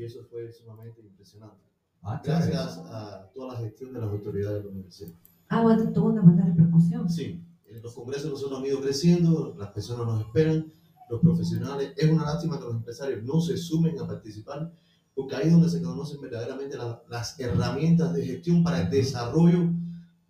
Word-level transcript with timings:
y 0.00 0.04
eso 0.04 0.24
fue 0.30 0.50
sumamente 0.52 1.00
impresionante. 1.02 1.56
Ah. 2.02 2.20
Gracias 2.24 2.78
a 2.78 3.30
toda 3.34 3.54
la 3.54 3.60
gestión 3.60 3.92
de 3.92 4.00
las 4.00 4.10
autoridades 4.10 4.58
de 4.58 4.64
la 4.64 4.70
universidad. 4.70 5.10
Ah, 5.48 5.62
bueno, 5.62 5.92
tuvo 5.92 6.06
una 6.08 6.22
buena 6.22 6.46
repercusión. 6.46 7.08
Sí, 7.10 7.44
en 7.68 7.82
los 7.82 7.94
congresos 7.94 8.30
nosotros 8.30 8.60
han 8.60 8.66
ido 8.66 8.80
creciendo, 8.80 9.54
las 9.58 9.70
personas 9.72 10.06
nos 10.06 10.20
esperan, 10.20 10.72
los 11.10 11.20
profesionales. 11.20 11.92
Es 11.96 12.08
una 12.10 12.24
lástima 12.24 12.58
que 12.58 12.64
los 12.64 12.74
empresarios 12.76 13.22
no 13.24 13.40
se 13.40 13.56
sumen 13.56 13.98
a 14.00 14.06
participar, 14.06 14.72
porque 15.14 15.36
ahí 15.36 15.48
es 15.48 15.52
donde 15.52 15.68
se 15.68 15.82
conocen 15.82 16.20
verdaderamente 16.20 16.76
la- 16.78 17.02
las 17.08 17.38
herramientas 17.38 18.14
de 18.14 18.24
gestión 18.24 18.62
para 18.64 18.80
el 18.82 18.90
desarrollo 18.90 19.68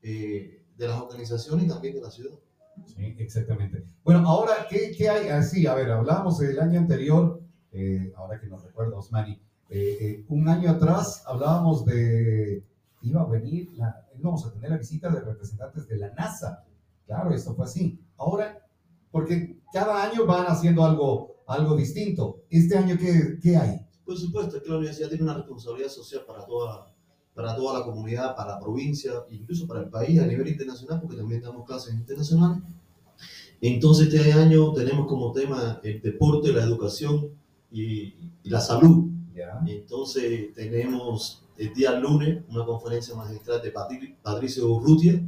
eh, 0.02 0.64
de 0.76 0.88
las 0.88 1.00
organizaciones 1.00 1.66
y 1.66 1.68
también 1.68 1.94
de 1.94 2.00
la 2.00 2.10
ciudad. 2.10 2.34
Sí, 2.86 3.14
exactamente. 3.18 3.84
Bueno, 4.02 4.26
ahora, 4.26 4.66
¿qué, 4.68 4.92
qué 4.96 5.08
hay? 5.10 5.28
Ah, 5.28 5.42
sí, 5.42 5.66
a 5.66 5.74
ver, 5.74 5.90
hablábamos 5.90 6.38
del 6.38 6.58
año 6.58 6.80
anterior, 6.80 7.42
eh, 7.72 8.10
ahora 8.16 8.40
que 8.40 8.46
nos 8.46 8.64
recuerda 8.64 8.96
Osmani, 8.96 9.38
eh, 9.70 9.98
eh, 10.00 10.24
un 10.28 10.48
año 10.48 10.68
atrás 10.68 11.22
hablábamos 11.26 11.84
de, 11.84 12.64
iba 13.02 13.22
a 13.22 13.26
venir, 13.26 13.70
la, 13.76 14.04
íbamos 14.18 14.44
a 14.44 14.52
tener 14.52 14.70
la 14.70 14.78
visita 14.78 15.08
de 15.08 15.20
representantes 15.20 15.86
de 15.86 15.96
la 15.96 16.12
NASA. 16.14 16.64
Claro, 17.06 17.32
esto 17.32 17.54
fue 17.54 17.66
así. 17.66 18.00
Ahora, 18.16 18.66
porque 19.12 19.60
cada 19.72 20.02
año 20.02 20.26
van 20.26 20.46
haciendo 20.46 20.84
algo, 20.84 21.36
algo 21.46 21.76
distinto. 21.76 22.42
Este 22.50 22.76
año, 22.76 22.96
¿qué, 22.98 23.38
qué 23.40 23.56
hay? 23.56 23.80
Por 24.04 24.18
supuesto, 24.18 24.56
es 24.56 24.62
que 24.64 24.70
la 24.70 24.78
universidad 24.78 25.08
tiene 25.08 25.22
una 25.22 25.34
responsabilidad 25.34 25.88
social 25.88 26.22
para 26.26 26.44
toda, 26.44 26.92
para 27.32 27.54
toda 27.54 27.78
la 27.78 27.84
comunidad, 27.84 28.34
para 28.34 28.54
la 28.54 28.60
provincia, 28.60 29.12
incluso 29.30 29.68
para 29.68 29.82
el 29.82 29.88
país 29.88 30.18
a 30.18 30.26
nivel 30.26 30.48
internacional, 30.48 31.00
porque 31.00 31.16
también 31.16 31.42
damos 31.42 31.64
clases 31.64 31.94
internacionales. 31.94 32.60
Entonces, 33.60 34.12
este 34.12 34.32
año 34.32 34.72
tenemos 34.72 35.06
como 35.06 35.32
tema 35.32 35.80
el 35.84 36.02
deporte, 36.02 36.52
la 36.52 36.64
educación 36.64 37.28
y 37.70 38.14
la 38.42 38.60
salud. 38.60 39.09
Ya. 39.34 39.60
Entonces, 39.66 40.52
tenemos 40.54 41.44
el 41.56 41.72
día 41.74 41.92
lunes 41.98 42.42
una 42.48 42.64
conferencia 42.64 43.14
magistral 43.14 43.60
de 43.62 43.72
Patri- 43.72 44.16
Patricio 44.22 44.66
Urrutia, 44.72 45.20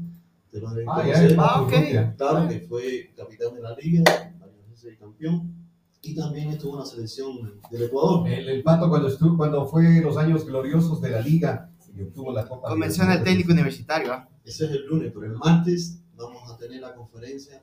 de 0.51 0.61
los 0.61 0.73
Ah, 0.87 1.07
ya, 1.07 1.15
Ah, 1.17 1.37
Papu 1.37 1.65
ok. 1.65 1.73
Urrutia. 1.73 2.15
claro, 2.17 2.49
que 2.49 2.61
fue 2.61 3.11
capitán 3.17 3.55
de 3.55 3.61
la 3.61 3.75
liga, 3.77 4.03
varias 4.41 4.69
veces 4.71 4.99
campeón, 4.99 5.55
y 6.03 6.15
también 6.15 6.51
estuvo 6.51 6.73
en 6.75 6.81
la 6.81 6.87
selección 6.87 7.61
del 7.71 7.83
Ecuador. 7.85 8.29
El, 8.29 8.49
el 8.49 8.63
Pato 8.63 8.89
cuando, 8.89 9.09
estuvo, 9.09 9.37
cuando 9.37 9.67
fue 9.67 10.01
los 10.01 10.17
años 10.17 10.45
gloriosos 10.45 11.01
de 11.01 11.11
la 11.11 11.21
liga 11.21 11.71
y 11.97 12.03
obtuvo 12.03 12.33
la 12.33 12.47
Copa 12.49 12.69
Convención 12.71 13.09
del 13.09 13.23
técnico 13.23 13.53
universitario. 13.53 14.13
¿ah? 14.13 14.29
Ese 14.45 14.65
es 14.65 14.71
el 14.73 14.87
lunes, 14.87 15.13
pero 15.15 15.27
el 15.27 15.37
martes 15.39 15.99
vamos 16.17 16.51
a 16.51 16.57
tener 16.57 16.81
la 16.81 16.95
conferencia 16.95 17.63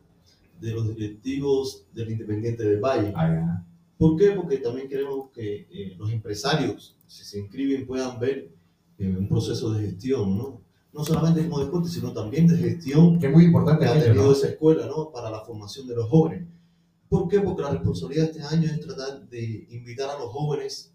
de 0.61 0.71
los 0.71 0.87
directivos 0.95 1.85
del 1.93 2.11
Independiente 2.11 2.63
del 2.63 2.79
Valle. 2.79 3.11
Ah. 3.15 3.63
¿Por 3.99 4.15
qué? 4.15 4.31
Porque 4.31 4.59
también 4.59 4.87
queremos 4.87 5.29
que 5.31 5.67
eh, 5.69 5.93
los 5.97 6.09
empresarios, 6.09 6.95
si 7.05 7.25
se 7.25 7.37
inscriben, 7.37 7.85
puedan 7.85 8.17
ver 8.17 8.49
eh, 8.97 9.09
un 9.19 9.27
proceso 9.27 9.71
de 9.73 9.87
gestión, 9.87 10.37
¿no? 10.37 10.61
No 10.93 11.03
solamente 11.03 11.43
como 11.43 11.59
deporte, 11.59 11.89
sino 11.89 12.13
también 12.13 12.47
de 12.47 12.57
gestión 12.57 13.19
Que 13.19 13.27
muy 13.27 13.43
importante 13.43 13.83
que 13.83 13.91
ha 13.91 14.01
tenido 14.01 14.23
¿no? 14.23 14.31
esa 14.31 14.47
escuela, 14.47 14.87
¿no? 14.87 15.11
Para 15.11 15.29
la 15.29 15.41
formación 15.41 15.85
de 15.85 15.97
los 15.97 16.07
jóvenes. 16.09 16.47
¿Por 17.09 17.27
qué? 17.27 17.41
Porque 17.41 17.61
la 17.61 17.71
responsabilidad 17.71 18.31
de 18.31 18.39
este 18.39 18.43
año 18.43 18.69
es 18.69 18.79
tratar 18.79 19.27
de 19.27 19.67
invitar 19.69 20.09
a 20.09 20.17
los 20.17 20.31
jóvenes 20.31 20.93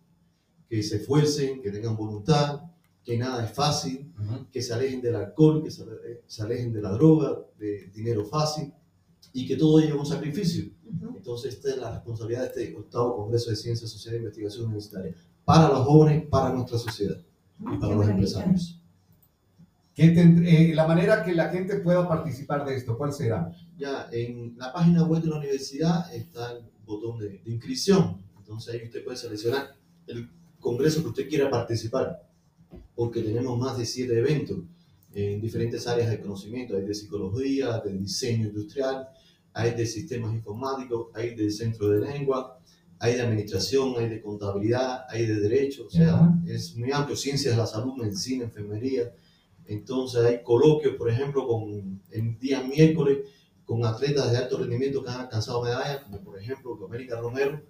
que 0.66 0.82
se 0.82 0.96
esfuercen, 0.96 1.60
que 1.60 1.70
tengan 1.70 1.96
voluntad, 1.96 2.62
que 3.04 3.18
nada 3.18 3.44
es 3.44 3.52
fácil, 3.52 4.14
Ujú. 4.18 4.46
que 4.50 4.62
se 4.62 4.72
alejen 4.72 5.02
del 5.02 5.16
alcohol, 5.16 5.62
que 5.62 5.70
se, 5.70 5.84
se 6.26 6.42
alejen 6.42 6.72
de 6.72 6.80
la 6.80 6.92
droga, 6.92 7.38
de 7.58 7.90
dinero 7.94 8.24
fácil 8.24 8.72
y 9.32 9.46
que 9.46 9.56
todo 9.56 9.80
lleva 9.80 9.98
un 10.00 10.06
sacrificio. 10.06 10.64
Ujú. 10.84 11.16
Entonces, 11.16 11.54
esta 11.54 11.70
es 11.70 11.76
la 11.78 11.90
responsabilidad 11.92 12.42
de 12.42 12.46
este 12.64 12.76
octavo 12.76 13.16
Congreso 13.16 13.50
de 13.50 13.56
Ciencia 13.56 13.86
Social 13.88 14.14
e 14.14 14.18
Investigación 14.18 14.66
Universitaria 14.66 15.14
para 15.44 15.68
los 15.68 15.84
jóvenes, 15.86 16.26
para 16.28 16.52
nuestra 16.52 16.78
sociedad 16.78 17.16
y 17.60 17.64
Qué 17.70 17.78
para 17.78 17.94
los 17.94 18.08
empresarios. 18.08 18.80
¿Qué 19.94 20.12
tend- 20.14 20.44
eh, 20.46 20.74
la 20.74 20.86
manera 20.88 21.22
que 21.22 21.32
la 21.34 21.50
gente 21.50 21.76
pueda 21.78 22.08
participar 22.08 22.64
de 22.64 22.74
esto, 22.76 22.98
¿cuál 22.98 23.12
será? 23.12 23.52
Ya 23.76 24.08
en 24.10 24.56
la 24.58 24.72
página 24.72 25.04
web 25.04 25.22
de 25.22 25.28
la 25.30 25.36
universidad 25.38 26.12
está 26.12 26.52
el 26.52 26.64
botón 26.84 27.18
de, 27.18 27.40
de 27.44 27.50
inscripción. 27.50 28.20
Entonces, 28.38 28.74
ahí 28.74 28.84
usted 28.86 29.04
puede 29.04 29.16
seleccionar 29.16 29.76
el 30.06 30.28
congreso 30.58 31.02
que 31.02 31.08
usted 31.08 31.28
quiera 31.28 31.48
participar, 31.48 32.26
porque 32.96 33.22
tenemos 33.22 33.56
más 33.58 33.78
de 33.78 33.86
siete 33.86 34.18
eventos 34.18 34.58
en 35.14 35.40
diferentes 35.40 35.86
áreas 35.86 36.10
de 36.10 36.20
conocimiento. 36.20 36.76
Hay 36.76 36.84
de 36.84 36.94
psicología, 36.94 37.78
de 37.78 37.92
diseño 37.98 38.48
industrial, 38.48 39.08
hay 39.52 39.72
de 39.72 39.86
sistemas 39.86 40.34
informáticos, 40.34 41.08
hay 41.14 41.34
de 41.34 41.50
centro 41.50 41.88
de 41.88 42.00
lengua, 42.00 42.58
hay 42.98 43.14
de 43.14 43.22
administración, 43.22 43.94
hay 43.98 44.08
de 44.08 44.20
contabilidad, 44.20 45.04
hay 45.08 45.26
de 45.26 45.40
derecho, 45.40 45.86
o 45.86 45.90
sea, 45.90 46.32
es 46.46 46.76
muy 46.76 46.90
amplio, 46.90 47.16
ciencias 47.16 47.54
de 47.54 47.60
la 47.60 47.66
salud, 47.66 47.94
medicina, 47.96 48.44
enfermería. 48.44 49.12
Entonces 49.66 50.24
hay 50.24 50.42
coloquios, 50.42 50.96
por 50.96 51.10
ejemplo, 51.10 51.46
con 51.46 52.00
el 52.10 52.38
día 52.38 52.62
miércoles 52.62 53.18
con 53.64 53.84
atletas 53.84 54.30
de 54.30 54.38
alto 54.38 54.58
rendimiento 54.58 55.02
que 55.02 55.10
han 55.10 55.22
alcanzado 55.22 55.62
medallas, 55.62 56.04
como 56.04 56.20
por 56.20 56.38
ejemplo 56.38 56.78
América 56.86 57.20
Romero, 57.20 57.62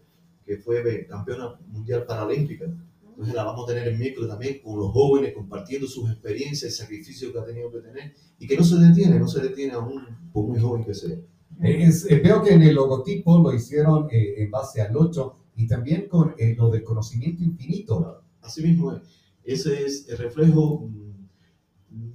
que 0.45 0.59
fue 0.59 1.07
campeona 1.07 1.55
mundial 1.69 2.05
paralímpica. 2.05 2.67
Entonces 3.15 3.35
la 3.35 3.45
vamos 3.45 3.65
a 3.65 3.73
tener 3.73 3.89
el 3.89 3.97
miércoles 3.99 4.29
también 4.29 4.61
con 4.63 4.77
los 4.79 4.91
jóvenes 4.91 5.33
compartiendo 5.35 5.87
sus 5.87 6.11
experiencias, 6.11 6.65
el 6.65 6.71
sacrificio 6.73 7.33
que 7.33 7.39
ha 7.39 7.45
tenido 7.45 7.71
que 7.71 7.79
tener 7.79 8.13
y 8.39 8.47
que 8.47 8.57
no 8.57 8.65
se 8.65 8.77
detiene, 8.77 9.19
no 9.21 9.29
se 9.29 9.41
detiene 9.41 9.73
aún 9.75 10.03
por 10.33 10.47
muy 10.47 10.59
joven 10.61 10.85
que 10.85 10.95
sea. 10.95 11.17
Eh, 11.63 11.85
es- 11.85 12.11
eh, 12.11 12.21
veo 12.23 12.43
que 12.43 12.53
en 12.55 12.63
el 12.63 12.75
logotipo 12.75 13.39
lo 13.39 13.53
hicieron 13.55 14.09
eh, 14.11 14.35
en 14.43 14.51
base 14.51 14.81
al 14.83 14.97
8 14.97 15.37
y 15.57 15.69
también 15.69 16.09
con 16.09 16.35
eh, 16.37 16.55
lo 16.57 16.71
del 16.71 16.83
conocimiento 16.83 17.45
infinito. 17.45 18.23
Así 18.41 18.63
mismo 18.63 18.93
es. 18.93 19.03
Ese 19.45 19.85
es 19.87 20.09
el 20.09 20.19
reflejo. 20.19 20.89
mm, 20.89 21.15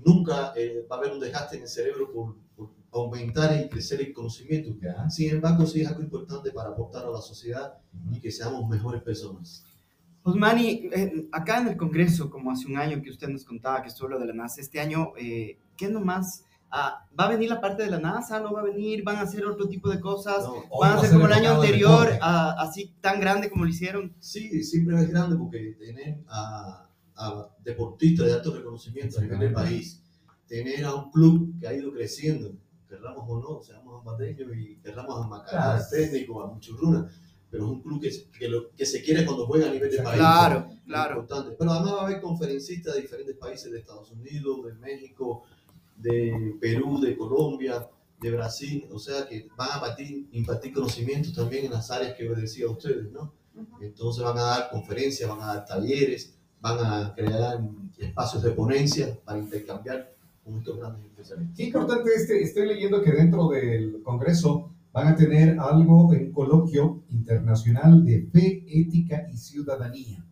Nunca 0.05 0.53
eh, 0.57 0.85
va 0.91 0.97
a 0.97 0.99
haber 0.99 1.13
un 1.13 1.19
desgaste 1.21 1.55
en 1.55 1.61
el 1.63 1.69
cerebro 1.69 2.11
por, 2.11 2.35
por 2.55 2.71
aumentar 2.91 3.63
y 3.65 3.69
crecer 3.69 4.01
el 4.01 4.11
conocimiento. 4.13 4.75
Sin 5.09 5.29
embargo, 5.29 5.65
sí 5.65 5.81
es 5.81 5.87
algo 5.87 6.01
importante 6.01 6.51
para 6.51 6.69
aportar 6.69 7.05
a 7.05 7.09
la 7.09 7.21
sociedad 7.21 7.75
y 8.11 8.19
que 8.19 8.31
seamos 8.31 8.67
mejores 8.67 9.01
personas. 9.03 9.63
Osmani, 10.23 10.89
eh, 10.93 11.27
acá 11.31 11.59
en 11.59 11.69
el 11.69 11.77
Congreso, 11.77 12.29
como 12.29 12.51
hace 12.51 12.67
un 12.67 12.77
año 12.77 13.01
que 13.01 13.09
usted 13.09 13.29
nos 13.29 13.45
contaba 13.45 13.81
que 13.81 13.87
estuvo 13.87 14.09
lo 14.09 14.19
de 14.19 14.27
la 14.27 14.33
NASA, 14.33 14.61
este 14.61 14.79
año, 14.79 15.13
eh, 15.17 15.57
¿qué 15.77 15.89
nomás? 15.89 16.45
Ah, 16.71 17.07
¿Va 17.19 17.25
a 17.25 17.29
venir 17.29 17.49
la 17.49 17.59
parte 17.59 17.83
de 17.83 17.89
la 17.89 17.99
NASA? 17.99 18.39
¿No 18.39 18.53
va 18.53 18.61
a 18.61 18.63
venir? 18.63 19.03
¿Van 19.03 19.15
a 19.15 19.21
hacer 19.21 19.43
otro 19.45 19.67
tipo 19.67 19.89
de 19.89 19.99
cosas? 19.99 20.43
No, 20.43 20.55
¿Van 20.79 20.91
va 20.91 20.95
a 20.95 21.01
ser 21.01 21.11
como 21.11 21.25
el 21.25 21.33
año 21.33 21.51
anterior, 21.55 22.09
ah, 22.21 22.55
así 22.59 22.93
tan 23.01 23.19
grande 23.19 23.49
como 23.49 23.63
lo 23.63 23.69
hicieron? 23.69 24.13
Sí, 24.19 24.63
siempre 24.63 25.01
es 25.01 25.09
grande 25.09 25.35
porque 25.35 25.75
tener 25.79 26.19
a, 26.27 26.87
a 27.15 27.49
deportistas 27.63 28.27
de 28.27 28.33
alto 28.33 28.55
reconocimiento 28.55 29.19
a 29.19 29.23
nivel 29.23 29.39
del 29.39 29.53
país, 29.53 30.03
tener 30.47 30.85
a 30.85 30.93
un 30.93 31.11
club 31.11 31.59
que 31.59 31.67
ha 31.67 31.73
ido 31.73 31.91
creciendo, 31.91 32.53
querramos 32.87 33.23
o 33.27 33.39
no, 33.39 33.63
seamos 33.63 33.99
ambateños 33.99 34.49
y 34.55 34.77
querramos 34.77 35.25
a 35.25 35.27
Macará, 35.27 35.77
al 35.77 35.89
técnico, 35.89 36.41
a 36.41 36.47
Muchurruna, 36.53 37.07
pero 37.51 37.65
es 37.65 37.69
un 37.71 37.81
club 37.81 38.01
que, 38.01 38.11
se- 38.11 38.29
que, 38.29 38.47
lo- 38.47 38.69
que 38.75 38.85
se 38.85 39.01
quiere 39.01 39.25
cuando 39.25 39.45
juega 39.47 39.67
a 39.69 39.73
nivel 39.73 39.89
del 39.91 40.03
país. 40.03 40.17
Claro, 40.17 40.67
claro. 40.85 41.19
importante. 41.21 41.55
Pero 41.57 41.71
además 41.71 41.93
va 41.93 42.01
a 42.01 42.05
haber 42.05 42.21
conferencistas 42.21 42.95
de 42.95 43.01
diferentes 43.01 43.35
países, 43.37 43.71
de 43.71 43.79
Estados 43.79 44.11
Unidos, 44.11 44.65
de 44.65 44.73
México, 44.73 45.43
de 45.97 46.55
Perú, 46.61 46.99
de 47.01 47.17
Colombia, 47.17 47.87
de 48.21 48.31
Brasil, 48.31 48.85
o 48.91 48.99
sea 48.99 49.27
que 49.27 49.47
van 49.57 49.69
a 49.73 49.79
partir, 49.79 50.27
impartir 50.33 50.73
conocimientos 50.73 51.33
también 51.33 51.65
en 51.65 51.71
las 51.71 51.89
áreas 51.89 52.15
que 52.15 52.25
yo 52.25 52.35
decía 52.35 52.65
a 52.67 52.69
ustedes, 52.71 53.11
¿no? 53.11 53.33
Entonces 53.81 54.23
van 54.23 54.37
a 54.37 54.41
dar 54.43 54.69
conferencias, 54.69 55.29
van 55.29 55.41
a 55.41 55.47
dar 55.55 55.65
talleres, 55.65 56.33
van 56.61 56.77
a 56.85 57.13
crear 57.15 57.59
espacios 57.97 58.43
de 58.43 58.51
ponencia 58.51 59.17
para 59.25 59.39
intercambiar 59.39 60.13
con 60.43 60.57
estos 60.57 60.77
grandes 60.77 61.03
empresarios. 61.05 61.47
Qué 61.55 61.63
importante 61.63 62.09
este, 62.15 62.41
estoy 62.41 62.67
leyendo 62.67 63.01
que 63.01 63.11
dentro 63.11 63.49
del 63.49 64.01
Congreso 64.03 64.71
van 64.99 65.13
a 65.13 65.15
tener 65.15 65.57
algo 65.59 66.13
en 66.13 66.31
coloquio 66.31 67.03
internacional 67.09 68.03
de 68.05 68.23
fe, 68.33 68.63
ética 68.67 69.27
y 69.31 69.37
ciudadanía. 69.37 70.23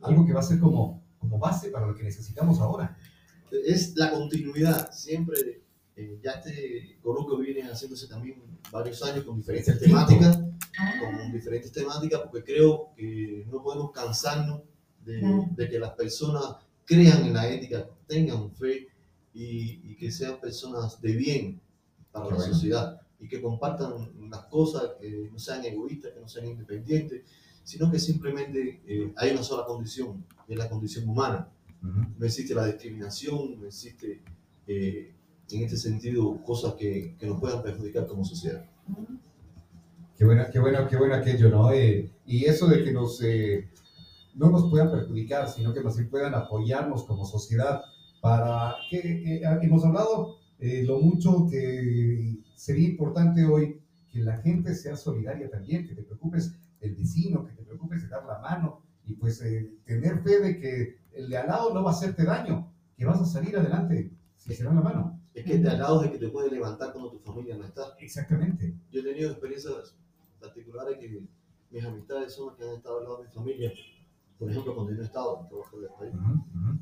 Algo 0.00 0.24
que 0.26 0.32
va 0.32 0.40
a 0.40 0.42
ser 0.42 0.58
como, 0.58 1.02
como 1.18 1.38
base 1.38 1.68
para 1.70 1.86
lo 1.86 1.94
que 1.94 2.04
necesitamos 2.04 2.58
ahora. 2.60 2.96
Es 3.66 3.94
la 3.96 4.10
continuidad, 4.10 4.90
siempre, 4.92 5.62
eh, 5.96 6.18
ya 6.22 6.32
este 6.32 6.98
coloquio 7.02 7.38
viene 7.38 7.62
haciéndose 7.62 8.08
también 8.08 8.36
varios 8.72 9.02
años 9.02 9.24
con 9.24 9.36
diferentes 9.36 9.68
Es 9.76 9.82
el 9.82 9.88
quinto. 9.88 10.06
temáticas, 10.06 10.40
Ah, 10.76 10.92
con 11.00 11.32
diferentes 11.32 11.70
temáticas, 11.70 12.20
porque 12.22 12.42
creo 12.54 12.90
que 12.96 13.46
no 13.48 13.62
podemos 13.62 13.92
cansarnos 13.92 14.62
de, 15.04 15.22
de 15.54 15.68
que 15.70 15.78
las 15.78 15.92
personas 15.92 16.56
crean 16.84 17.24
en 17.26 17.34
la 17.34 17.48
ética, 17.48 17.86
tengan 18.08 18.50
fe 18.50 18.88
y, 19.32 19.80
y 19.92 19.96
que 19.96 20.10
sean 20.10 20.40
personas 20.40 21.00
de 21.00 21.12
bien 21.12 21.60
para 22.10 22.24
Qué 22.24 22.30
la 22.32 22.36
bueno. 22.38 22.54
sociedad 22.54 23.00
y 23.20 23.28
que 23.28 23.40
compartan 23.40 24.10
las 24.30 24.44
cosas, 24.46 24.92
que 25.00 25.28
no 25.30 25.38
sean 25.38 25.64
egoístas, 25.64 26.12
que 26.12 26.20
no 26.20 26.28
sean 26.28 26.46
independientes, 26.46 27.22
sino 27.62 27.90
que 27.90 27.98
simplemente 27.98 28.82
eh, 28.86 29.12
hay 29.16 29.30
una 29.32 29.42
sola 29.42 29.64
condición, 29.64 30.24
que 30.46 30.52
es 30.52 30.58
la 30.58 30.68
condición 30.68 31.08
humana. 31.08 31.48
No 31.82 32.24
existe 32.24 32.54
la 32.54 32.66
discriminación, 32.66 33.60
no 33.60 33.66
existe 33.66 34.22
eh, 34.66 35.14
en 35.50 35.62
este 35.62 35.76
sentido 35.76 36.42
cosas 36.42 36.74
que, 36.74 37.14
que 37.18 37.26
nos 37.26 37.38
puedan 37.38 37.62
perjudicar 37.62 38.06
como 38.06 38.24
sociedad. 38.24 38.64
Qué 40.16 40.24
bueno, 40.24 40.44
qué 40.52 40.60
bueno, 40.60 40.86
qué 40.88 40.96
bueno 40.96 41.14
aquello, 41.14 41.50
¿no? 41.50 41.72
Eh, 41.72 42.10
y 42.24 42.44
eso 42.44 42.68
de 42.68 42.84
que 42.84 42.92
nos, 42.92 43.20
eh, 43.22 43.68
no 44.34 44.48
nos 44.50 44.70
puedan 44.70 44.90
perjudicar, 44.90 45.48
sino 45.48 45.74
que 45.74 45.80
más 45.80 45.96
bien 45.96 46.08
puedan 46.08 46.34
apoyarnos 46.34 47.04
como 47.04 47.26
sociedad 47.26 47.82
para 48.20 48.76
que 48.88 48.98
eh, 48.98 49.42
hemos 49.62 49.84
hablado 49.84 50.38
eh, 50.58 50.84
lo 50.84 51.00
mucho 51.00 51.46
que 51.50 52.38
sería 52.54 52.88
importante 52.88 53.44
hoy 53.44 53.80
que 54.10 54.20
la 54.20 54.38
gente 54.38 54.74
sea 54.74 54.96
solidaria 54.96 55.50
también, 55.50 55.86
que 55.86 55.94
te 55.94 56.02
preocupes 56.02 56.54
del 56.80 56.94
vecino, 56.94 57.44
que 57.44 57.52
te 57.52 57.62
preocupes 57.62 58.02
de 58.02 58.08
dar 58.08 58.24
la 58.24 58.38
mano 58.38 58.82
y 59.06 59.14
pues 59.14 59.42
eh, 59.42 59.70
tener 59.84 60.22
fe 60.22 60.40
de 60.40 60.58
que 60.58 60.98
el 61.12 61.28
de 61.28 61.36
al 61.36 61.48
lado 61.48 61.74
no 61.74 61.82
va 61.82 61.90
a 61.90 61.94
hacerte 61.94 62.24
daño, 62.24 62.72
que 62.96 63.04
vas 63.04 63.20
a 63.20 63.26
salir 63.26 63.56
adelante 63.56 64.10
si 64.36 64.54
se 64.54 64.64
da 64.64 64.72
la 64.72 64.80
mano. 64.80 65.20
Es 65.34 65.44
que 65.44 65.54
el 65.54 65.62
de 65.62 65.70
al 65.70 65.78
lado 65.78 66.00
es 66.00 66.06
el 66.06 66.12
que 66.12 66.26
te 66.26 66.28
puede 66.30 66.50
levantar 66.50 66.92
cuando 66.92 67.10
tu 67.10 67.18
familia 67.18 67.56
no 67.56 67.64
está. 67.64 67.96
Exactamente. 67.98 68.74
Yo 68.92 69.00
he 69.00 69.04
tenido 69.04 69.30
experiencias 69.32 69.96
particulares 70.40 70.98
que 70.98 71.22
mis 71.70 71.84
amistades 71.84 72.32
son 72.32 72.48
las 72.48 72.56
que 72.56 72.64
han 72.64 72.76
estado 72.76 72.98
al 72.98 73.04
lado 73.04 73.16
de 73.18 73.24
mi 73.24 73.34
familia. 73.34 73.72
Por 74.38 74.50
ejemplo, 74.50 74.74
cuando 74.74 74.92
yo 74.92 74.96
no 74.98 75.02
he 75.02 75.06
estado 75.06 75.40
en 75.42 75.48
trabajo 75.48 75.80
del 75.80 75.90
país. 75.98 76.14
Ujú, 76.14 76.32
ujú. 76.32 76.78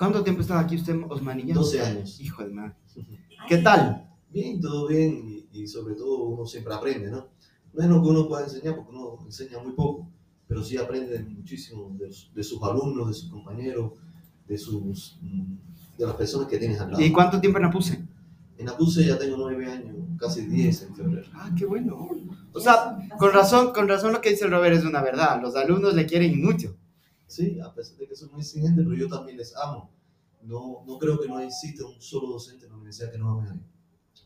¿Cuánto 0.00 0.24
tiempo 0.24 0.40
estaba 0.40 0.60
aquí 0.60 0.76
usted, 0.76 0.98
Osmanilla? 1.10 1.52
12 1.52 1.80
años. 1.82 2.18
Hijo 2.20 2.42
de 2.42 2.48
madre. 2.48 2.72
¿Qué 3.48 3.58
tal? 3.58 4.08
Bien, 4.30 4.58
todo 4.58 4.88
bien 4.88 5.12
y, 5.52 5.60
y 5.60 5.66
sobre 5.66 5.94
todo 5.94 6.24
uno 6.24 6.46
siempre 6.46 6.72
aprende, 6.72 7.10
¿no? 7.10 7.28
No 7.74 7.82
es 7.82 7.86
lo 7.86 8.02
que 8.02 8.08
uno 8.08 8.26
pueda 8.26 8.44
enseñar 8.44 8.76
porque 8.76 8.92
uno 8.96 9.18
enseña 9.26 9.58
muy 9.62 9.72
poco, 9.72 10.08
pero 10.48 10.64
sí 10.64 10.78
aprende 10.78 11.22
muchísimo 11.22 11.94
de, 11.98 12.10
de 12.34 12.42
sus 12.42 12.62
alumnos, 12.62 13.08
de 13.08 13.12
sus 13.12 13.30
compañeros, 13.30 13.92
de, 14.48 14.56
sus, 14.56 15.18
mm, 15.20 15.98
de 15.98 16.06
las 16.06 16.14
personas 16.14 16.48
que 16.48 16.56
tienes 16.56 16.80
al 16.80 16.92
lado. 16.92 17.04
¿Y 17.04 17.12
cuánto 17.12 17.38
tiempo 17.38 17.58
en 17.58 17.66
Apuse? 17.66 18.02
En 18.56 18.70
Apuse 18.70 19.04
ya 19.04 19.18
tengo 19.18 19.36
9 19.36 19.66
años, 19.70 19.96
casi 20.18 20.46
10 20.46 20.82
en 20.82 20.94
febrero. 20.94 21.28
Ah, 21.34 21.50
qué 21.54 21.66
bueno. 21.66 22.08
O 22.54 22.60
sea, 22.60 22.96
con 23.18 23.34
razón, 23.34 23.74
con 23.74 23.86
razón 23.86 24.14
lo 24.14 24.22
que 24.22 24.30
dice 24.30 24.46
el 24.46 24.50
Robert 24.50 24.78
es 24.78 24.84
una 24.86 25.02
verdad. 25.02 25.42
Los 25.42 25.56
alumnos 25.56 25.92
le 25.92 26.06
quieren 26.06 26.42
mucho. 26.42 26.74
Sí, 27.30 27.60
a 27.60 27.72
pesar 27.74 27.96
de 27.98 28.06
que 28.08 28.16
soy 28.16 28.28
muy 28.30 28.40
exigente, 28.40 28.82
pero 28.82 28.96
yo 28.96 29.08
también 29.08 29.38
les 29.38 29.54
amo. 29.56 29.90
No, 30.42 30.82
no 30.86 30.98
creo 30.98 31.20
que 31.20 31.28
no 31.28 31.38
exista 31.40 31.84
un 31.86 32.00
solo 32.00 32.28
docente 32.28 32.64
en 32.64 32.72
la 32.72 32.76
universidad 32.78 33.12
que 33.12 33.18
no 33.18 33.30
ame 33.38 33.48
a, 33.50 33.60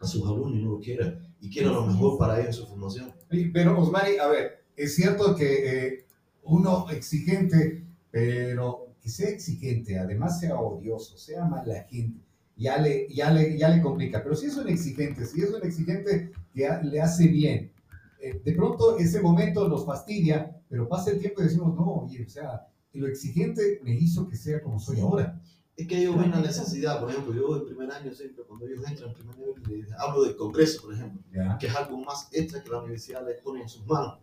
a 0.01 0.07
sus 0.07 0.23
alumnos 0.27 0.55
y 0.59 0.63
no 0.63 0.73
lo 0.73 0.81
quiera, 0.81 1.19
y 1.41 1.51
quiera 1.51 1.71
lo 1.73 1.87
mejor 1.87 2.19
para 2.19 2.37
ellos 2.41 2.57
en 2.59 2.63
su 2.63 2.67
formación. 2.69 3.13
Pero 3.53 3.79
Osmari, 3.81 4.17
a 4.19 4.29
ver, 4.29 4.65
es 4.77 4.95
cierto 4.95 5.35
que 5.37 5.87
eh, 5.89 6.07
uno 6.45 6.89
exigente, 6.91 7.85
pero 8.11 8.95
que 9.03 9.11
sea 9.11 9.29
exigente, 9.29 9.99
además 9.99 10.41
sea 10.41 10.59
odioso, 10.59 11.19
sea 11.19 11.45
mala 11.45 11.85
gente, 11.91 12.21
ya 12.57 12.79
le, 12.79 13.09
ya 13.15 13.31
le, 13.31 13.59
ya 13.59 13.69
le 13.69 13.83
complica. 13.83 14.23
Pero 14.23 14.37
si 14.37 14.47
es 14.47 14.57
un 14.57 14.69
exigente, 14.69 15.27
si 15.27 15.43
es 15.43 15.51
un 15.53 15.65
exigente 15.67 16.33
que 16.55 16.67
ha- 16.67 16.83
le 16.83 17.01
hace 17.01 17.29
bien, 17.29 17.73
eh, 18.21 18.41
de 18.45 18.53
pronto 18.55 18.99
ese 18.99 19.21
momento 19.21 19.69
nos 19.69 19.85
fastidia, 19.85 20.61
pero 20.69 20.89
pasa 20.89 21.11
el 21.11 21.19
tiempo 21.19 21.41
y 21.43 21.45
decimos, 21.45 21.75
no, 21.75 21.85
oye, 22.05 22.25
o 22.25 22.29
sea, 22.31 22.67
lo 22.99 23.07
exigente 23.07 23.81
me 23.83 23.95
hizo 23.95 24.29
que 24.29 24.37
sea 24.37 24.63
como 24.63 24.79
soy 24.79 25.01
ahora. 25.01 25.41
Es 25.77 25.89
que 25.89 25.99
ellos 25.99 26.17
ven 26.17 26.31
la 26.31 26.41
necesidad, 26.41 27.01
por 27.01 27.11
ejemplo, 27.11 27.35
yo 27.35 27.57
en 27.57 27.67
primer 27.67 27.91
año 27.91 28.13
siempre, 28.15 28.45
cuando 28.45 28.67
ellos 28.67 28.85
entran 28.87 29.11
en 29.11 29.15
primer 29.15 29.37
nivel, 29.39 29.87
hablo 29.99 30.23
del 30.23 30.37
congreso, 30.37 30.83
por 30.83 30.95
ejemplo, 30.95 31.21
que 31.59 31.67
es 31.67 31.75
algo 31.75 31.99
más 31.99 32.29
extra 32.31 32.63
que 32.63 32.71
la 32.71 32.79
universidad 32.79 33.27
les 33.27 33.41
pone 33.43 33.63
en 33.63 33.69
sus 33.69 33.85
manos. 33.85 34.21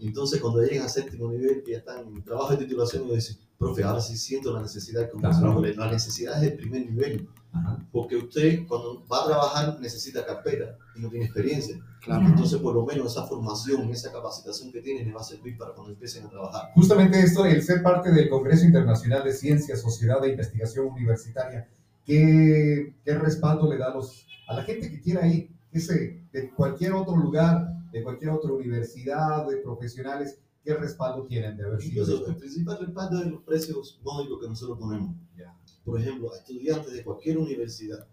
Y 0.00 0.08
entonces 0.08 0.40
cuando 0.40 0.62
llegan 0.62 0.86
a 0.86 0.88
séptimo 0.88 1.30
nivel, 1.30 1.62
que 1.62 1.72
ya 1.72 1.78
están 1.78 2.06
en 2.06 2.24
trabajo 2.24 2.52
de 2.52 2.64
titulación, 2.64 3.04
ellos 3.04 3.16
dicen, 3.16 3.36
profe, 3.58 3.84
ahora 3.84 4.00
sí 4.00 4.16
siento 4.16 4.50
la 4.52 4.62
necesidad 4.62 5.10
congreso. 5.10 5.40
Claro. 5.40 5.60
La 5.60 5.90
necesidad 5.90 6.36
es 6.36 6.40
del 6.40 6.54
primer 6.54 6.86
nivel, 6.86 7.28
Ajá. 7.52 7.86
porque 7.92 8.16
usted 8.16 8.66
cuando 8.66 9.06
va 9.06 9.22
a 9.22 9.26
trabajar 9.26 9.80
necesita 9.80 10.24
carpeta 10.24 10.78
y 10.96 11.00
no 11.00 11.10
tiene 11.10 11.26
experiencia. 11.26 11.78
Claro. 12.02 12.26
Entonces, 12.26 12.58
por 12.60 12.74
lo 12.74 12.86
menos 12.86 13.12
esa 13.12 13.26
formación, 13.26 13.90
esa 13.90 14.10
capacitación 14.10 14.72
que 14.72 14.80
tienen 14.80 15.04
les 15.04 15.14
va 15.14 15.20
a 15.20 15.24
servir 15.24 15.58
para 15.58 15.74
cuando 15.74 15.92
empiecen 15.92 16.24
a 16.24 16.30
trabajar. 16.30 16.70
Justamente 16.74 17.20
esto, 17.20 17.44
el 17.44 17.62
ser 17.62 17.82
parte 17.82 18.10
del 18.10 18.30
Congreso 18.30 18.64
Internacional 18.64 19.22
de 19.22 19.34
Ciencia, 19.34 19.76
Sociedad 19.76 20.22
de 20.22 20.30
Investigación 20.30 20.86
Universitaria, 20.86 21.68
¿qué, 22.06 22.94
qué 23.04 23.14
respaldo 23.18 23.70
le 23.70 23.76
da 23.76 23.88
a, 23.88 23.94
los, 23.94 24.26
a 24.48 24.54
la 24.54 24.62
gente 24.62 24.90
que 24.90 25.02
quiera 25.02 25.26
ir? 25.26 25.50
Ese, 25.72 26.24
de 26.32 26.50
cualquier 26.50 26.94
otro 26.94 27.14
lugar, 27.14 27.79
de 27.90 28.02
cualquier 28.02 28.30
otra 28.30 28.52
universidad, 28.52 29.48
de 29.48 29.58
profesionales, 29.58 30.38
¿qué 30.62 30.74
respaldo 30.74 31.24
tienen 31.24 31.56
de 31.56 31.64
haber 31.64 31.80
sido 31.80 32.02
Incluso 32.04 32.26
el 32.26 32.36
principal 32.36 32.78
respaldo 32.78 33.20
es 33.20 33.26
los 33.26 33.42
precios 33.42 34.00
módicos 34.02 34.40
que 34.40 34.48
nosotros 34.48 34.78
ponemos. 34.78 35.14
Ya. 35.36 35.56
Por 35.84 36.00
ejemplo, 36.00 36.32
a 36.32 36.36
estudiantes 36.36 36.92
de 36.92 37.02
cualquier 37.02 37.38
universidad, 37.38 38.06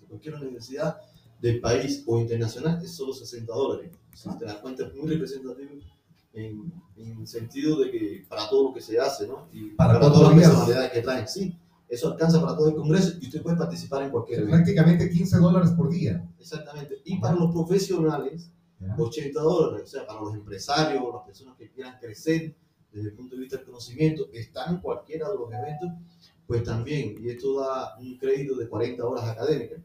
de 0.00 0.06
cualquier 0.06 0.34
universidad 0.34 1.00
del 1.40 1.60
país 1.60 2.04
o 2.06 2.20
internacional, 2.20 2.82
es 2.82 2.94
solo 2.94 3.12
60 3.12 3.52
dólares. 3.52 3.90
Si 4.14 4.28
te 4.38 4.44
das 4.44 4.56
cuenta, 4.56 4.86
es 4.86 4.94
muy 4.94 5.08
representativo 5.08 5.70
en, 6.34 6.72
el 6.96 7.26
sentido 7.26 7.78
de 7.80 7.90
que 7.90 8.26
para 8.28 8.48
todo 8.48 8.68
lo 8.68 8.74
que 8.74 8.80
se 8.80 8.98
hace, 8.98 9.26
¿no? 9.26 9.48
Y 9.52 9.70
Para 9.70 9.98
para, 9.98 10.12
todas 10.12 10.34
las 10.34 10.46
personalidades 10.46 10.92
que 10.92 11.02
traen. 11.02 11.28
Sí, 11.28 11.58
eso 11.88 12.12
alcanza 12.12 12.40
para 12.40 12.56
todo 12.56 12.68
el 12.68 12.74
congreso 12.74 13.18
y 13.20 13.26
usted 13.26 13.42
puede 13.42 13.56
participar 13.56 14.02
en 14.02 14.10
cualquier 14.10 14.40
evento. 14.40 14.56
Prácticamente 14.56 15.10
15 15.10 15.38
dólares 15.38 15.70
por 15.72 15.90
día. 15.90 16.26
Exactamente. 16.38 17.02
Y 17.04 17.18
para 17.18 17.34
los 17.34 17.52
profesionales, 17.52 18.50
Ya. 18.82 18.96
80 18.98 19.40
dólares, 19.40 19.84
o 19.84 19.86
sea, 19.86 20.06
para 20.06 20.20
los 20.20 20.34
empresarios, 20.34 21.02
las 21.12 21.24
personas 21.24 21.56
que 21.56 21.70
quieran 21.70 21.98
crecer 22.00 22.54
desde 22.92 23.08
el 23.08 23.14
punto 23.14 23.36
de 23.36 23.42
vista 23.42 23.56
del 23.56 23.66
conocimiento, 23.66 24.28
están 24.32 24.74
en 24.74 24.80
cualquiera 24.80 25.28
de 25.30 25.36
los 25.36 25.52
eventos, 25.52 25.90
pues 26.46 26.62
también, 26.64 27.16
y 27.22 27.30
esto 27.30 27.60
da 27.60 27.96
un 27.98 28.18
crédito 28.18 28.56
de 28.56 28.68
40 28.68 29.04
horas 29.04 29.24
académicas. 29.24 29.78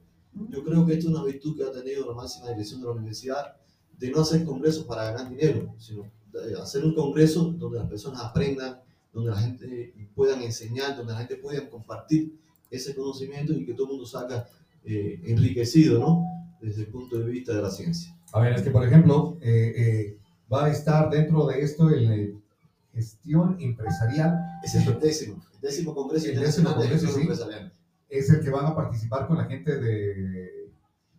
Yo 0.49 0.63
creo 0.63 0.85
que 0.85 0.93
esto 0.93 1.07
es 1.09 1.15
una 1.15 1.23
virtud 1.23 1.55
que 1.55 1.63
ha 1.63 1.71
tenido 1.71 2.07
la 2.07 2.13
máxima 2.13 2.49
dirección 2.49 2.81
de 2.81 2.87
la 2.87 2.93
universidad, 2.93 3.55
de 3.97 4.11
no 4.11 4.21
hacer 4.21 4.43
congresos 4.43 4.85
para 4.85 5.11
ganar 5.11 5.29
dinero, 5.29 5.73
sino 5.79 6.05
de 6.31 6.59
hacer 6.59 6.83
un 6.83 6.93
congreso 6.93 7.53
donde 7.57 7.79
las 7.79 7.87
personas 7.87 8.21
aprendan, 8.21 8.81
donde 9.13 9.31
la 9.31 9.37
gente 9.37 9.93
puedan 10.13 10.41
enseñar, 10.41 10.95
donde 10.95 11.13
la 11.13 11.19
gente 11.19 11.37
pueda 11.37 11.67
compartir 11.69 12.37
ese 12.69 12.93
conocimiento 12.93 13.53
y 13.53 13.65
que 13.65 13.73
todo 13.73 13.87
el 13.87 13.91
mundo 13.93 14.05
salga 14.05 14.47
eh, 14.83 15.19
enriquecido, 15.25 15.99
¿no? 15.99 16.23
Desde 16.61 16.81
el 16.81 16.87
punto 16.87 17.17
de 17.17 17.25
vista 17.25 17.53
de 17.53 17.61
la 17.61 17.71
ciencia. 17.71 18.16
A 18.33 18.39
ver, 18.39 18.53
es 18.53 18.61
que, 18.61 18.71
por 18.71 18.85
ejemplo, 18.85 19.37
eh, 19.41 19.73
eh, 19.75 20.17
va 20.51 20.65
a 20.65 20.69
estar 20.69 21.09
dentro 21.09 21.45
de 21.47 21.61
esto 21.61 21.89
el 21.89 22.11
eh, 22.11 22.35
gestión 22.93 23.57
empresarial, 23.59 24.39
es 24.63 24.75
el 24.75 24.99
décimo, 24.99 25.43
el 25.53 25.61
décimo 25.61 25.93
Congreso 25.93 26.27
El 26.29 26.39
décimo 26.39 26.73
congreso, 26.73 27.07
sí. 27.07 27.21
Empresarial. 27.21 27.71
es 28.09 28.29
el 28.29 28.41
que 28.41 28.49
van 28.49 28.65
a 28.65 28.75
participar 28.75 29.27
con 29.27 29.37
la 29.37 29.45
gente 29.45 29.77
de... 29.77 30.71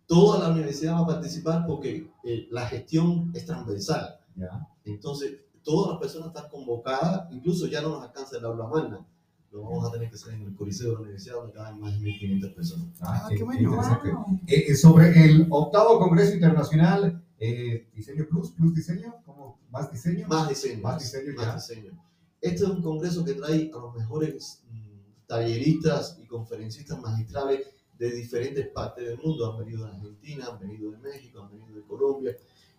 Toda 0.07 0.39
la 0.39 0.55
universidad 0.55 0.95
va 0.95 1.01
a 1.01 1.07
participar 1.07 1.67
porque 1.67 2.11
eh, 2.25 2.49
la 2.51 2.67
gestión 2.67 3.31
es 3.35 3.45
transversal. 3.45 4.19
Ya. 4.37 4.67
Entonces, 4.85 5.35
todas 5.63 5.91
las 5.91 6.01
personas 6.01 6.29
están 6.29 6.51
convocadas, 6.51 7.31
incluso 7.31 7.67
ya 7.67 7.83
no 7.83 7.91
nos 7.91 8.05
alcanza 8.05 8.39
el 8.39 8.45
aula 8.47 8.67
magna. 8.67 9.07
Lo 9.51 9.63
vamos 9.63 9.89
a 9.89 9.93
tener 9.93 10.11
que 10.11 10.17
hacer 10.17 10.35
en 10.35 10.43
el 10.43 10.55
Coliseo 10.55 10.89
de 10.89 10.95
la 10.95 11.01
Universidad, 11.01 11.37
donde 11.37 11.53
caben 11.55 11.81
más 11.81 11.99
de 11.99 12.07
1.500 12.07 12.55
personas. 12.55 12.87
Ah, 13.01 13.29
qué 13.29 13.43
bueno. 13.43 13.77
Wow. 13.77 14.41
Eh, 14.47 14.67
eh, 14.69 14.75
sobre 14.75 15.25
el 15.25 15.47
octavo 15.49 15.99
Congreso 15.99 16.35
Internacional, 16.35 17.25
eh, 17.39 17.89
Diseño 17.95 18.27
Plus, 18.29 18.51
Plus 18.53 18.75
Diseño, 18.75 19.15
¿cómo? 19.25 19.59
¿Más 19.71 19.91
diseño? 19.91 20.27
Más 20.29 20.49
diseño. 20.49 20.83
Más 20.83 20.99
diseño, 20.99 21.33
ya. 21.39 21.47
más 21.47 21.69
diseño. 21.69 21.93
Este 22.41 22.65
es 22.65 22.71
un 22.71 22.83
congreso 22.83 23.25
que 23.25 23.35
trae 23.35 23.71
a 23.75 23.79
los 23.79 23.95
mejores 23.97 24.63
mm, 24.71 25.27
talleristas 25.27 26.19
y 26.23 26.27
conferencistas 26.27 27.01
magistrales 27.01 27.67
de 27.99 28.11
diferentes 28.13 28.69
partes 28.69 29.07
del 29.07 29.19
mundo. 29.19 29.51
Han 29.51 29.59
venido 29.65 29.85
de 29.85 29.93
Argentina, 29.93 30.47
han 30.51 30.59
venido 30.59 30.91
de 30.93 30.99
México, 30.99 31.43
han 31.43 31.51
venido 31.51 31.75
de 31.75 31.83
Colombia. 31.83 32.37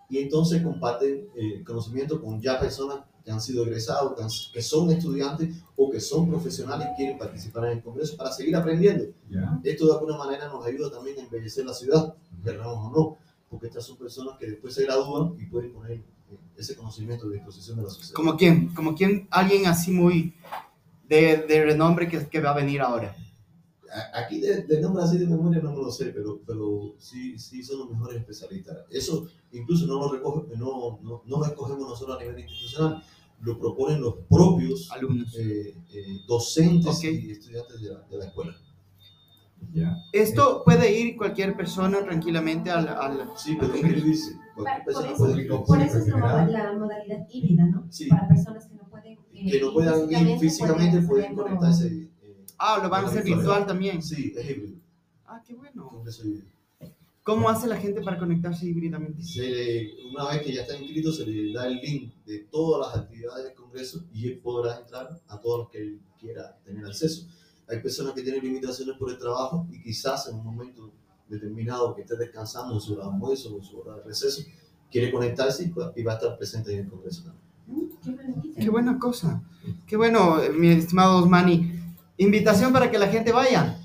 Y 0.09 0.17
entonces 0.19 0.61
comparten 0.63 1.27
eh, 1.35 1.63
conocimiento 1.63 2.21
con 2.21 2.41
ya 2.41 2.59
personas 2.59 2.99
que 3.23 3.31
han 3.31 3.39
sido 3.41 3.63
egresados, 3.63 4.15
que, 4.15 4.23
han- 4.23 4.29
que 4.53 4.61
son 4.61 4.89
estudiantes 4.89 5.55
o 5.75 5.89
que 5.91 5.99
son 5.99 6.27
profesionales 6.27 6.87
y 6.93 6.95
quieren 6.95 7.17
participar 7.17 7.65
en 7.65 7.77
el 7.77 7.83
congreso 7.83 8.17
para 8.17 8.31
seguir 8.31 8.55
aprendiendo. 8.55 9.05
Esto 9.63 9.85
de 9.87 9.93
alguna 9.93 10.17
manera 10.17 10.47
nos 10.47 10.65
ayuda 10.65 10.89
también 10.89 11.19
a 11.19 11.23
embellecer 11.23 11.65
la 11.65 11.73
ciudad, 11.73 12.15
queramos 12.43 12.77
o 12.77 12.91
no, 12.91 13.17
porque 13.49 13.67
estas 13.67 13.85
son 13.85 13.97
personas 13.97 14.37
que 14.39 14.47
después 14.47 14.73
se 14.73 14.83
gradúan 14.83 15.35
y 15.39 15.45
pueden 15.45 15.73
poner 15.73 15.91
eh, 15.91 16.03
ese 16.57 16.75
conocimiento 16.75 17.27
a 17.27 17.31
disposición 17.31 17.77
de 17.77 17.83
la 17.83 17.89
sociedad. 17.89 18.13
¿Como 18.15 18.35
quién? 18.35 18.73
¿Como 18.73 18.95
quién? 18.95 19.27
Alguien 19.29 19.67
así 19.67 19.91
muy 19.91 20.33
de, 21.07 21.37
de 21.47 21.65
renombre 21.65 22.07
que, 22.07 22.27
que 22.27 22.39
va 22.39 22.51
a 22.51 22.55
venir 22.55 22.81
ahora. 22.81 23.15
Aquí 24.13 24.39
de, 24.39 24.63
de 24.63 24.81
nombre 24.81 25.03
así 25.03 25.17
de 25.17 25.25
memoria 25.27 25.61
no 25.61 25.71
me 25.71 25.77
lo 25.77 25.91
sé, 25.91 26.07
pero, 26.07 26.39
pero 26.45 26.93
sí, 26.99 27.37
sí 27.39 27.63
son 27.63 27.79
los 27.79 27.89
mejores 27.91 28.17
especialistas. 28.17 28.77
Eso 28.89 29.27
incluso 29.51 29.87
no 29.87 29.95
lo, 29.99 30.11
recoge, 30.13 30.55
no, 30.57 30.99
no, 31.01 31.23
no 31.25 31.37
lo 31.39 31.45
escogemos 31.45 31.87
nosotros 31.87 32.17
a 32.17 32.21
nivel 32.21 32.39
institucional, 32.39 33.03
lo 33.41 33.57
proponen 33.57 34.01
los 34.01 34.15
propios 34.29 34.91
Alumnos. 34.91 35.33
eh, 35.37 35.75
eh, 35.93 36.05
docentes 36.27 36.97
Ok. 36.97 37.03
y 37.05 37.31
estudiantes 37.31 37.81
de 37.81 37.89
la, 37.93 37.99
de 38.01 38.17
la 38.17 38.25
escuela. 38.25 38.55
Ya. 39.73 39.95
Esto 40.13 40.61
puede 40.63 40.97
ir 40.99 41.17
cualquier 41.17 41.55
persona 41.55 42.01
tranquilamente 42.03 42.71
al... 42.71 42.87
al 42.87 43.29
Sí, 43.35 43.55
puede 43.55 43.79
inscribirse. 43.79 44.37
Por 44.55 44.67
eso- 44.87 45.15
puede. 45.17 45.45
Por 45.65 45.81
eso 45.81 45.97
es 45.99 46.07
la, 46.07 46.47
la 46.47 46.73
modalidad 46.73 47.27
híbrida, 47.29 47.65
¿no? 47.65 47.85
Sí. 47.89 48.07
Para 48.07 48.27
personas 48.27 48.65
que 48.67 48.75
no 48.75 48.89
pueden. 48.89 49.17
eh, 49.33 49.51
Que 49.51 49.61
no 49.61 49.73
puedan 49.73 50.09
ir 50.11 50.39
físicamente, 50.39 51.01
pueden 51.01 51.25
hacerlo. 51.25 51.43
conectarse. 51.43 52.09
Eh, 52.59 52.61
Ah, 52.61 52.79
lo 52.83 52.89
van 52.89 53.05
a 53.05 53.07
hacer 53.07 53.23
virtual. 53.23 53.39
virtual 53.45 53.65
también. 53.67 54.01
Sí, 54.03 54.33
es 54.35 54.49
híbrido. 54.49 54.75
Ah, 55.25 55.41
qué 55.45 55.53
bueno. 55.53 56.03
¿Cómo 57.23 57.47
hace 57.49 57.67
la 57.67 57.77
gente 57.77 58.01
para 58.01 58.17
conectarse 58.17 58.65
híbridamente? 58.65 59.21
Una 60.11 60.29
vez 60.29 60.41
que 60.41 60.53
ya 60.53 60.61
está 60.61 60.75
inscrito, 60.77 61.11
se 61.11 61.25
le 61.27 61.53
da 61.53 61.67
el 61.67 61.75
link 61.79 62.11
de 62.25 62.39
todas 62.51 62.87
las 62.87 63.03
actividades 63.03 63.43
del 63.45 63.53
Congreso 63.53 64.03
y 64.13 64.27
él 64.27 64.39
podrá 64.39 64.79
entrar 64.79 65.19
a 65.27 65.39
todos 65.39 65.59
los 65.59 65.69
que 65.69 65.77
él 65.79 65.99
quiera 66.19 66.57
tener 66.65 66.85
acceso. 66.85 67.27
Hay 67.67 67.79
personas 67.81 68.13
que 68.13 68.23
tienen 68.23 68.43
limitaciones 68.43 68.97
por 68.97 69.11
el 69.11 69.17
trabajo 69.19 69.67
y 69.71 69.81
quizás 69.83 70.27
en 70.27 70.35
un 70.37 70.45
momento 70.45 70.91
determinado 71.27 71.93
que 71.95 72.01
esté 72.01 72.17
descansando 72.17 72.73
en 72.73 72.81
su 72.81 72.93
hora 72.95 73.03
de 73.05 73.11
almuerzo 73.11 73.53
o 73.53 73.57
en 73.59 73.63
su 73.63 73.79
hora 73.79 73.97
de 73.97 74.03
receso, 74.05 74.41
quiere 74.91 75.11
conectarse 75.11 75.65
y 75.95 76.01
va- 76.01 76.11
a 76.11 76.15
estar 76.15 76.35
presente 76.35 76.73
en 76.73 76.79
el 76.79 76.89
Congreso 76.89 77.23
también. 77.25 77.43
Mm, 77.67 78.53
Qué 78.59 78.69
buena 78.71 78.97
cosa. 78.97 79.43
Qué 79.85 79.95
bueno, 79.97 80.41
eh, 80.41 80.49
mi 80.49 80.69
estimado 80.69 81.19
Osmani. 81.19 81.73
Invitación 82.19 82.73
para 82.73 82.91
que 82.91 82.99
la 82.99 83.07
gente 83.07 83.31
vaya. 83.31 83.79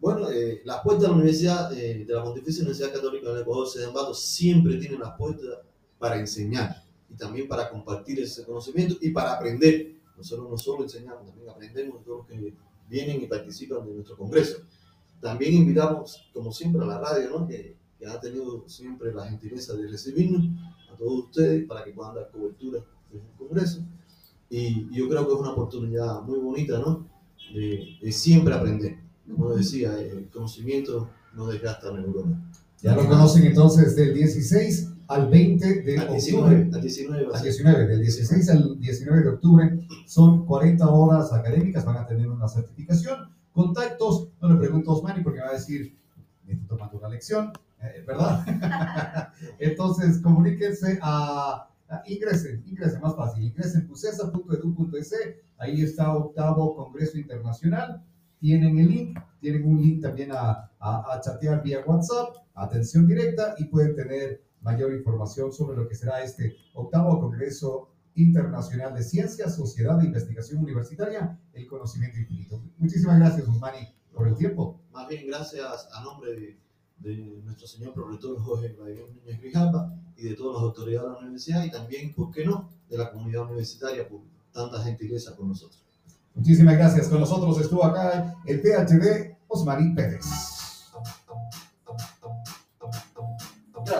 Bueno, 0.00 0.28
eh, 0.32 0.62
las 0.64 0.80
puertas 0.80 1.02
de 1.02 1.08
la 1.08 1.14
Universidad, 1.14 1.72
eh, 1.78 2.04
de 2.04 2.12
la 2.12 2.24
Pontificia 2.24 2.62
Universidad 2.62 2.92
Católica 2.92 3.30
del 3.30 3.42
Ecuador, 3.42 3.68
Sedembato, 3.68 4.14
siempre 4.14 4.76
tienen 4.78 4.98
las 4.98 5.16
puertas 5.16 5.60
para 5.96 6.18
enseñar 6.18 6.82
y 7.08 7.14
también 7.14 7.46
para 7.46 7.70
compartir 7.70 8.18
ese 8.18 8.44
conocimiento 8.44 8.96
y 9.00 9.10
para 9.10 9.34
aprender. 9.34 9.94
Nosotros 10.16 10.50
no 10.50 10.58
solo 10.58 10.82
enseñamos, 10.82 11.24
también 11.24 11.48
aprendemos 11.48 12.00
de 12.00 12.04
todos 12.04 12.18
los 12.18 12.26
que 12.26 12.52
vienen 12.90 13.22
y 13.22 13.26
participan 13.26 13.86
de 13.86 13.94
nuestro 13.94 14.16
congreso. 14.16 14.58
También 15.20 15.54
invitamos, 15.54 16.28
como 16.34 16.50
siempre, 16.50 16.82
a 16.82 16.86
la 16.86 16.98
radio, 16.98 17.30
¿no? 17.30 17.46
que, 17.46 17.76
que 17.96 18.06
ha 18.08 18.18
tenido 18.20 18.68
siempre 18.68 19.14
la 19.14 19.24
gentileza 19.24 19.72
de 19.74 19.86
recibirnos, 19.86 20.48
a 20.92 20.96
todos 20.96 21.26
ustedes, 21.26 21.64
para 21.68 21.84
que 21.84 21.92
puedan 21.92 22.16
dar 22.16 22.28
cobertura 22.28 22.80
del 23.12 23.22
congreso. 23.38 23.84
Y 24.50 24.92
yo 24.92 25.08
creo 25.08 25.28
que 25.28 25.32
es 25.32 25.38
una 25.38 25.52
oportunidad 25.52 26.22
muy 26.22 26.40
bonita, 26.40 26.80
¿no? 26.80 27.14
De, 27.56 27.98
de 28.02 28.12
siempre 28.12 28.54
aprender. 28.54 28.98
Como 29.30 29.54
decía, 29.54 29.98
el 29.98 30.28
conocimiento 30.30 31.08
no 31.34 31.46
desgasta 31.46 31.90
la 31.92 32.00
neurona. 32.00 32.50
Ya 32.82 32.94
lo 32.94 33.06
conocen 33.08 33.44
entonces 33.46 33.96
del 33.96 34.14
16 34.14 34.92
al 35.08 35.28
20 35.28 35.82
de 35.82 35.98
Al 35.98 36.08
octubre. 36.10 36.56
19, 36.56 36.70
al 36.74 36.80
19 36.82 37.22
va 37.24 37.28
a 37.30 37.32
Al 37.38 37.42
ser. 37.42 37.52
19, 37.52 37.86
del 37.86 38.00
16 38.02 38.50
al 38.50 38.78
19 38.80 39.22
de 39.22 39.28
octubre 39.30 39.78
son 40.06 40.44
40 40.46 40.86
horas 40.88 41.32
académicas, 41.32 41.84
van 41.84 41.96
a 41.96 42.06
tener 42.06 42.28
una 42.28 42.48
certificación, 42.48 43.30
contactos, 43.52 44.28
no 44.42 44.48
le 44.52 44.56
pregunto 44.58 44.90
a 44.90 44.94
Osmani 44.94 45.22
porque 45.22 45.38
me 45.38 45.44
va 45.46 45.50
a 45.50 45.54
decir, 45.54 45.96
me 46.44 46.52
estoy 46.52 46.68
tomando 46.68 46.98
una 46.98 47.08
lección, 47.08 47.52
eh, 47.82 48.04
¿verdad? 48.06 48.44
Entonces, 49.58 50.18
comuníquense 50.18 50.98
a- 51.02 51.68
ingresen, 52.06 52.62
ingresen, 52.66 53.00
más 53.00 53.16
fácil, 53.16 53.44
ingresen 53.44 53.86
pucesa.edu.es, 53.86 55.14
ahí 55.58 55.82
está 55.82 56.14
octavo 56.14 56.74
Congreso 56.74 57.18
Internacional, 57.18 58.02
tienen 58.38 58.78
el 58.78 58.88
link, 58.88 59.18
tienen 59.40 59.66
un 59.66 59.80
link 59.80 60.02
también 60.02 60.30
a, 60.32 60.70
a, 60.78 61.20
chatear 61.20 61.62
vía 61.62 61.84
WhatsApp, 61.86 62.36
atención 62.54 63.06
directa 63.06 63.54
y 63.58 63.64
pueden 63.64 63.94
tener 63.94 64.42
mayor 64.60 64.92
información 64.94 65.52
sobre 65.52 65.76
lo 65.76 65.88
que 65.88 65.94
será 65.94 66.22
este 66.22 66.56
octavo 66.74 67.20
Congreso 67.20 67.90
Internacional 68.14 68.94
de 68.94 69.02
Ciencia, 69.02 69.48
Sociedad 69.48 70.00
e 70.02 70.06
Investigación 70.06 70.62
Universitaria, 70.62 71.38
el 71.52 71.66
conocimiento 71.66 72.18
infinito. 72.18 72.62
Muchísimas 72.78 73.18
gracias, 73.18 73.46
Osmani, 73.46 73.94
por 74.12 74.28
el 74.28 74.36
tiempo. 74.36 74.80
Más 74.90 75.08
bien, 75.08 75.26
gracias 75.26 75.88
a 75.92 76.02
nombre 76.02 76.34
de, 76.34 76.58
de 77.06 77.40
nuestro 77.44 77.68
señor 77.68 77.92
profesor 77.92 78.36
Jorge 78.40 78.74
Vladimir 78.76 79.04
Núñez 79.14 79.40
Grijalva 79.40 79.94
y 80.16 80.28
de 80.28 80.34
todas 80.34 80.54
las 80.54 80.62
autoridades 80.64 81.08
de 81.08 81.14
la 81.14 81.20
universidad 81.20 81.64
y 81.64 81.70
también, 81.70 82.12
¿por 82.12 82.32
qué 82.32 82.44
no?, 82.44 82.68
de 82.90 82.98
la 82.98 83.10
comunidad 83.12 83.44
universitaria 83.44 84.08
por 84.08 84.20
tanta 84.52 84.82
gentileza 84.82 85.36
con 85.36 85.48
nosotros. 85.48 85.80
Muchísimas 86.34 86.76
gracias. 86.76 87.08
Con 87.08 87.20
nosotros 87.20 87.60
estuvo 87.60 87.84
acá 87.84 88.34
el 88.44 88.60
PhD 88.60 89.36
Osmani 89.48 89.94
Pérez. 89.94 90.55